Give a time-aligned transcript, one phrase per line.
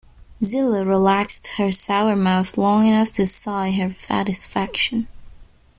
[0.43, 5.07] Zilla relaxed her sour mouth long enough to sigh her satisfaction.